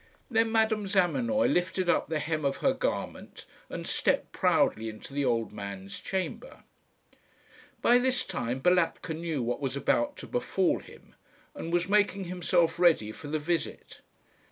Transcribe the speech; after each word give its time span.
Then 0.31 0.51
Madame 0.51 0.87
Zamenoy 0.87 1.45
lifted 1.47 1.87
up 1.87 2.07
the 2.07 2.17
hem 2.17 2.43
of 2.43 2.57
her 2.57 2.73
garment 2.73 3.45
and 3.69 3.85
stepped 3.85 4.31
proudly 4.31 4.89
into 4.89 5.13
the 5.13 5.23
old 5.23 5.53
man's 5.53 5.99
chamber. 5.99 6.63
By 7.83 7.99
this 7.99 8.25
time 8.25 8.61
Balatka 8.61 9.13
knew 9.13 9.43
what 9.43 9.61
was 9.61 9.75
about 9.77 10.17
to 10.17 10.25
befall 10.27 10.79
him, 10.79 11.13
and 11.53 11.71
was 11.71 11.87
making 11.87 12.23
himself 12.23 12.79
ready 12.79 13.11
for 13.11 13.27
the 13.27 13.37
visit. 13.37 14.01